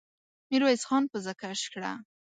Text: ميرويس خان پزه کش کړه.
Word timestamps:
ميرويس 0.49 0.83
خان 0.87 1.03
پزه 1.11 1.33
کش 1.41 1.61
کړه. 1.73 1.91